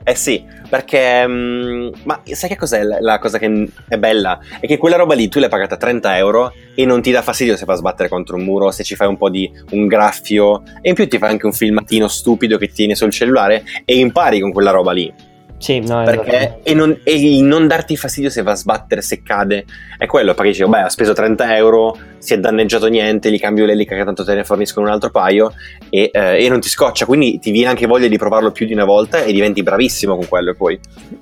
[0.08, 1.26] Eh sì, perché...
[1.28, 4.38] mm, ma sai che cos'è la, la cosa che è bella?
[4.58, 7.58] È che quella roba lì tu l'hai pagata 30 euro e non ti dà fastidio
[7.58, 10.88] se fa sbattere contro un muro, se ci fai un po' di un graffio e
[10.88, 14.40] in più ti fai anche un filmatino stupido che ti tieni sul cellulare e impari
[14.40, 15.12] con quella roba lì.
[15.58, 19.64] Sì, no, Perché, e, non, e non darti fastidio se va a sbattere, se cade,
[19.98, 20.32] è quello.
[20.32, 24.04] Perché dici, beh, ho speso 30 euro, si è danneggiato niente, li cambio l'elica che
[24.04, 25.52] tanto te ne forniscono un altro paio
[25.90, 27.06] e, eh, e non ti scoccia.
[27.06, 30.28] Quindi ti viene anche voglia di provarlo più di una volta e diventi bravissimo con
[30.28, 30.78] quello poi.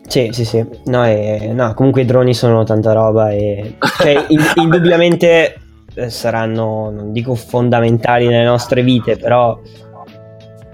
[0.06, 0.64] Sì, sì, sì.
[0.84, 5.56] No, e- no, comunque i droni sono tanta roba e cioè, in- indubbiamente
[5.94, 9.58] eh, saranno, non dico fondamentali nelle nostre vite, però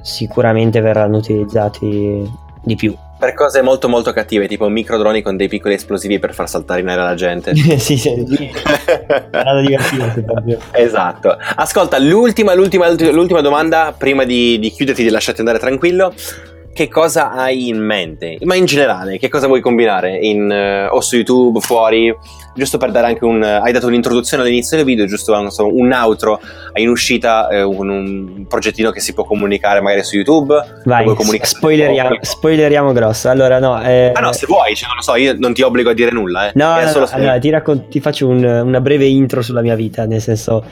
[0.02, 2.28] sicuramente verranno utilizzati
[2.64, 2.92] di più.
[3.22, 6.88] Per cose molto molto cattive, tipo microdroni con dei piccoli esplosivi per far saltare in
[6.88, 7.54] aria la gente.
[7.78, 8.50] sì, sì,
[9.30, 10.58] sarà da divertirsi proprio.
[10.72, 11.36] Esatto.
[11.54, 16.12] Ascolta, l'ultima, l'ultima, l'ultima domanda prima di, di chiuderti, di lasciarti andare tranquillo.
[16.74, 18.38] Che cosa hai in mente?
[18.44, 20.16] Ma in generale, che cosa vuoi combinare?
[20.16, 22.14] In, eh, o su YouTube, fuori?
[22.54, 23.42] Giusto per dare anche un...
[23.42, 26.40] Hai dato un'introduzione all'inizio del video, giusto non so, un outro
[26.76, 30.80] in uscita, eh, un, un progettino che si può comunicare magari su YouTube?
[30.84, 31.06] Vai,
[31.42, 33.28] spoileriamo, spoileriamo grosso.
[33.28, 35.90] Allora, no, eh, Ah no, se vuoi, cioè, non lo so, io non ti obbligo
[35.90, 36.52] a dire nulla, eh.
[36.54, 39.74] No, no, solo no, allora ti, raccon- ti faccio un- una breve intro sulla mia
[39.74, 40.64] vita, nel senso,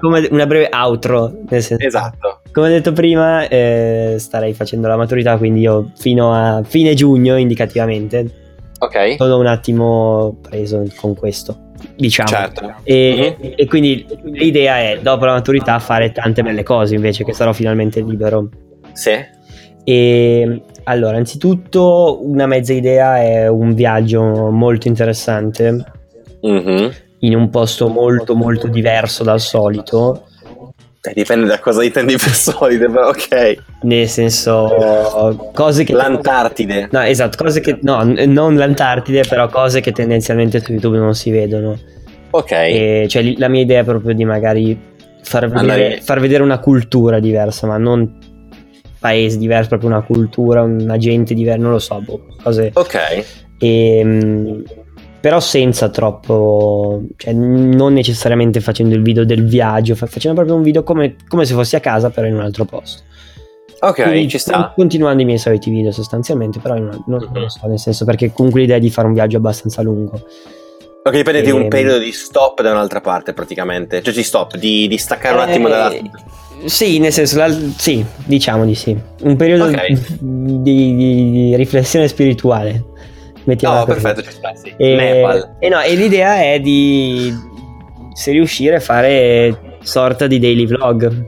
[0.00, 2.39] come una breve outro, nel senso, Esatto.
[2.52, 7.36] Come ho detto prima, eh, starei facendo la maturità, quindi io fino a fine giugno,
[7.36, 8.30] indicativamente,
[8.78, 9.16] Ok.
[9.16, 11.56] sono un attimo preso con questo,
[11.96, 12.28] diciamo.
[12.28, 12.74] Certo.
[12.82, 13.52] E, Mhm.
[13.56, 18.00] e quindi l'idea è, dopo la maturità, fare tante belle cose, invece che sarò finalmente
[18.00, 18.48] libero.
[18.92, 19.12] Sì.
[19.84, 25.84] E allora, anzitutto, una mezza idea è un viaggio molto interessante
[26.42, 26.90] Mhm.
[27.20, 30.24] in un posto molto molto diverso dal solito,
[31.02, 33.56] Eh, dipende da cosa intendi per solide, però ok.
[33.82, 36.88] nel senso cose che L'Antartide.
[36.90, 41.30] No, esatto, cose che no, non l'Antartide, però cose che tendenzialmente su YouTube non si
[41.30, 41.78] vedono.
[42.30, 42.52] Ok.
[42.52, 44.78] E, cioè, la mia idea è proprio di magari
[45.22, 48.18] far vedere, far vedere una cultura diversa, ma non
[48.98, 53.24] paesi diversi, proprio una cultura, una gente diversa, non lo so, boh, cose Ok.
[53.58, 54.62] E, mh,
[55.20, 60.62] però senza troppo, cioè non necessariamente facendo il video del viaggio, fa- facendo proprio un
[60.62, 63.02] video come, come se fossi a casa, però in un altro posto.
[63.82, 64.72] Ok, Quindi, ci sta.
[64.74, 68.60] Continuando i miei soliti video sostanzialmente, però non, non lo so, nel senso perché comunque
[68.60, 70.20] l'idea è di fare un viaggio abbastanza lungo.
[71.02, 71.68] Ok, dipende di un Ehm.
[71.68, 74.02] periodo di stop da un'altra parte, praticamente.
[74.02, 75.90] Cioè, di stop, di, di staccare un Eh, attimo dalla.
[76.66, 78.94] Sì, nel senso, la- sì, diciamo di sì.
[79.22, 79.86] Un periodo Ok.
[80.20, 82.84] di, di- di riflessione spirituale.
[83.44, 84.72] Mettiamola No, perfetto, ci sta, sì.
[84.76, 87.32] E, e no, e l'idea è di
[88.12, 91.26] se riuscire a fare sorta di daily vlog.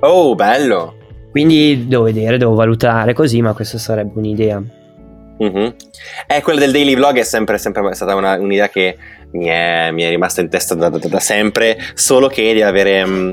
[0.00, 0.94] Oh, bello.
[1.30, 4.62] Quindi devo vedere, devo valutare così, ma questa sarebbe un'idea.
[5.38, 5.74] Mhm.
[6.26, 8.96] Eh, quella del daily vlog è sempre, sempre stata una- un'idea che
[9.32, 13.04] mi è, mi è rimasta in testa da, da- da sempre, solo che di avere
[13.04, 13.32] mm,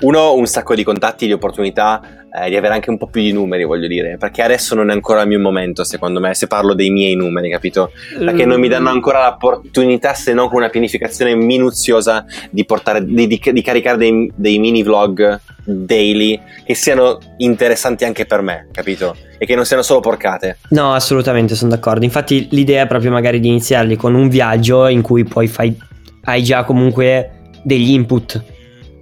[0.00, 3.32] uno un sacco di contatti, di opportunità, eh, di avere anche un po' più di
[3.32, 6.74] numeri, voglio dire, perché adesso non è ancora il mio momento, secondo me, se parlo
[6.74, 7.92] dei miei numeri, capito?
[8.18, 13.26] Perché non mi danno ancora l'opportunità, se non con una pianificazione minuziosa, di, portare, di,
[13.26, 19.16] di- di caricare dei, dei mini vlog daily che siano interessanti anche per me, capito?
[19.38, 20.58] E che non siano solo porcate.
[20.70, 22.04] No, assolutamente, sono d'accordo.
[22.04, 25.76] Infatti l'idea è proprio magari di iniziarli con un viaggio in cui poi fai,
[26.24, 28.54] hai già comunque degli input.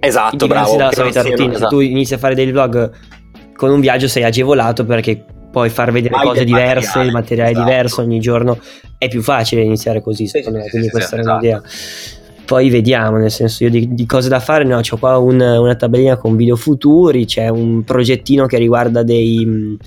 [0.05, 0.75] Esatto, bravo.
[0.77, 1.49] dalla solita routine.
[1.51, 1.75] Se esatto.
[1.75, 2.91] tu inizi a fare dei vlog
[3.55, 7.51] con un viaggio sei agevolato perché puoi far vedere Hai cose diverse, materiale, il materiale
[7.51, 7.65] esatto.
[7.69, 8.57] diverso ogni giorno.
[8.97, 10.69] È più facile iniziare così, Sì, secondo sì, me.
[10.69, 11.61] Quindi sì, questa sì, era un'idea.
[12.45, 15.39] Poi vediamo, nel senso, io di, di cose da fare ne ho, c'ho qua un-
[15.41, 19.77] una tabellina con video futuri, c'è un progettino che riguarda dei, mh,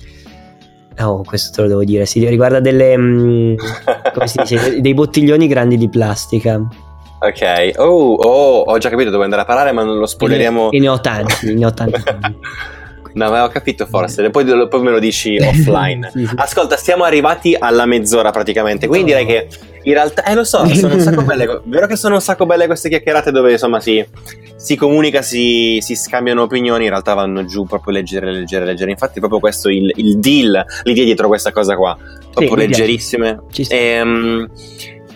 [1.01, 2.05] Oh, questo te lo devo dire.
[2.05, 2.97] Si riguarda delle.
[2.97, 3.55] mm,
[4.13, 4.81] come si dice?
[4.81, 6.61] Dei bottiglioni grandi di plastica.
[7.21, 10.71] Ok, oh, oh, ho già capito dove andare a parare, ma non lo spoileriamo.
[10.71, 12.01] E ne ho tanti, ne ho tanti.
[13.13, 16.09] No, ma ho capito forse, poi, poi me lo dici offline.
[16.13, 16.33] Sì, sì.
[16.35, 19.47] Ascolta, siamo arrivati alla mezz'ora praticamente, quindi direi che
[19.83, 22.67] in realtà, eh lo so, sono un sacco belle, vero che sono un sacco belle
[22.67, 24.05] queste chiacchierate dove insomma si,
[24.55, 28.91] si comunica, si, si scambiano opinioni, in realtà vanno giù proprio leggere, leggere, leggere.
[28.91, 31.97] Infatti proprio questo il, il deal, l'idea dietro questa cosa qua,
[32.31, 32.67] proprio piace.
[32.67, 33.41] leggerissime.
[33.51, 33.75] Ci sta.
[33.75, 34.49] Ehm,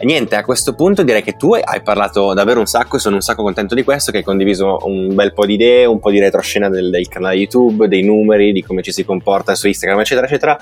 [0.03, 3.15] E niente, a questo punto direi che tu hai parlato davvero un sacco e sono
[3.15, 6.11] un sacco contento di questo, che hai condiviso un bel po' di idee, un po'
[6.11, 10.01] di retroscena del, del canale YouTube, dei numeri, di come ci si comporta su Instagram,
[10.01, 10.57] eccetera, eccetera.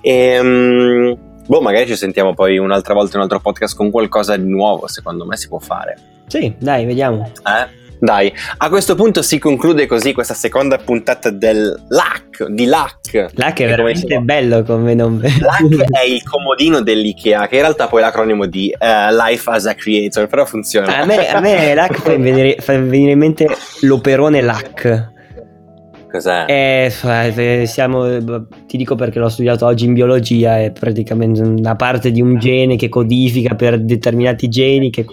[0.00, 4.48] E, boh, magari ci sentiamo poi un'altra volta in un altro podcast con qualcosa di
[4.48, 5.98] nuovo, secondo me si può fare.
[6.28, 7.32] Sì, dai, vediamo.
[7.44, 7.83] Eh?
[7.98, 13.30] Dai, a questo punto si conclude così questa seconda puntata del LAC, di LAC.
[13.34, 15.28] L'hack è veramente bello come nome.
[15.40, 19.66] LAC è il comodino dell'IKEA, che in realtà poi è l'acronimo di eh, Life as
[19.66, 20.98] a Creator, però funziona.
[20.98, 23.48] A me, a me l'hack fa venire, fa venire in mente
[23.80, 25.12] l'operone LAC.
[26.14, 26.44] Cos'è?
[26.46, 28.06] Eh, eh, siamo,
[28.68, 32.76] ti dico perché l'ho studiato oggi in biologia, è praticamente una parte di un gene
[32.76, 34.90] che codifica per determinati geni.
[34.90, 35.04] Che...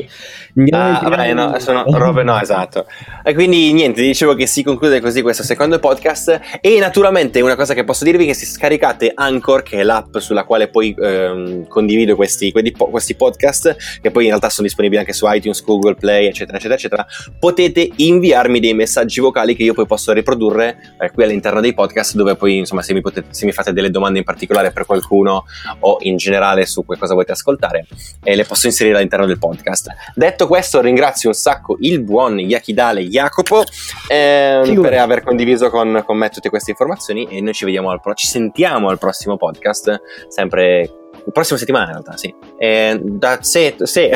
[0.69, 2.85] Ah, vabbè, no, sono robe, no, esatto.
[3.23, 6.39] E quindi niente, dicevo che si conclude così questo secondo podcast.
[6.61, 10.17] E naturalmente una cosa che posso dirvi è che se scaricate Anchor, che è l'app
[10.17, 15.13] sulla quale poi ehm, condivido questi, questi podcast, che poi in realtà sono disponibili anche
[15.13, 17.07] su iTunes, Google Play, eccetera, eccetera, eccetera,
[17.39, 22.15] potete inviarmi dei messaggi vocali che io poi posso riprodurre eh, qui all'interno dei podcast,
[22.15, 25.45] dove poi, insomma, se mi, potete, se mi fate delle domande in particolare per qualcuno
[25.79, 27.85] o in generale su che cosa volete ascoltare,
[28.23, 29.89] eh, le posso inserire all'interno del podcast.
[30.15, 33.63] Detto questo, ringrazio un sacco il buon Yakidale Jacopo
[34.07, 37.99] ehm, per aver condiviso con, con me tutte queste informazioni e noi ci vediamo al
[38.01, 40.89] pro- ci sentiamo al prossimo podcast, sempre
[41.31, 42.33] prossima settimana in realtà, sì.
[42.57, 44.09] E that's it, sì.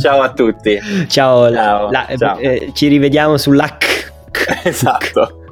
[0.00, 0.78] Ciao a tutti.
[1.08, 2.38] Ciao, Ciao, la- ciao.
[2.38, 4.12] eh, ci rivediamo sull'hack.
[4.64, 5.45] Esatto.